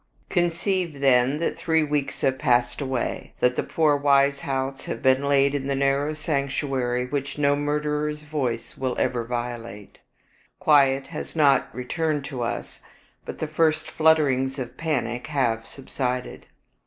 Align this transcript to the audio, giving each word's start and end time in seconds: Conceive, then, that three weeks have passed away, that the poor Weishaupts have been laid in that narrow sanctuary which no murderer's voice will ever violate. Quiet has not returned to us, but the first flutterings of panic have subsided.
Conceive, 0.31 0.99
then, 0.99 1.37
that 1.37 1.59
three 1.59 1.83
weeks 1.83 2.21
have 2.21 2.39
passed 2.39 2.81
away, 2.81 3.33
that 3.39 3.55
the 3.55 3.61
poor 3.61 3.95
Weishaupts 3.99 4.85
have 4.85 5.03
been 5.03 5.29
laid 5.29 5.53
in 5.53 5.67
that 5.67 5.75
narrow 5.75 6.15
sanctuary 6.15 7.05
which 7.05 7.37
no 7.37 7.55
murderer's 7.55 8.23
voice 8.23 8.75
will 8.75 8.95
ever 8.97 9.23
violate. 9.23 9.99
Quiet 10.57 11.05
has 11.05 11.35
not 11.35 11.69
returned 11.71 12.25
to 12.25 12.41
us, 12.41 12.81
but 13.25 13.37
the 13.37 13.45
first 13.45 13.91
flutterings 13.91 14.57
of 14.57 14.75
panic 14.75 15.27
have 15.27 15.67
subsided. 15.67 16.47